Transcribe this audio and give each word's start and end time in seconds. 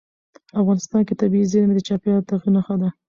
افغانستان 0.61 1.01
کې 1.07 1.13
طبیعي 1.21 1.45
زیرمې 1.51 1.73
د 1.75 1.81
چاپېریال 1.87 2.21
د 2.23 2.27
تغیر 2.29 2.51
نښه 2.55 2.75
ده. 2.81 2.89